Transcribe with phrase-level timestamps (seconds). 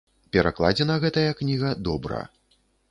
[0.35, 2.27] Перакладзена гэтая кніга добра.